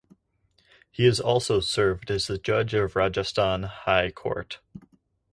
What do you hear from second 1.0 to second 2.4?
has also served as the